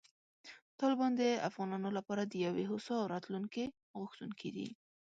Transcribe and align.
طالبان 0.79 1.11
د 1.15 1.23
افغانانو 1.49 1.89
لپاره 1.97 2.23
د 2.25 2.33
یوې 2.45 2.65
هوسا 2.71 2.97
راتلونکې 3.13 3.63
غوښتونکي 3.99 4.49
دي. 4.55 4.69